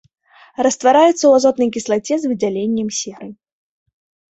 Раствараецца 0.67 1.13
ў 1.27 1.31
азотнай 1.41 1.69
кіслаце 1.77 2.15
з 2.25 2.35
выдзяленнем 2.35 2.87
серы. 3.05 3.33